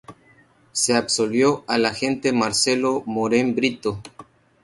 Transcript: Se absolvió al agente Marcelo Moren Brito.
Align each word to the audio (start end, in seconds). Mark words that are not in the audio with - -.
Se 0.71 0.95
absolvió 0.95 1.63
al 1.67 1.85
agente 1.85 2.33
Marcelo 2.33 3.03
Moren 3.05 3.53
Brito. 3.53 4.01